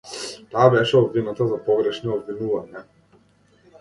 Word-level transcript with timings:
Таа 0.53 0.69
беше 0.75 0.95
обвинета 1.01 1.47
за 1.51 1.59
погрешни 1.67 2.13
обвинувања. 2.17 2.87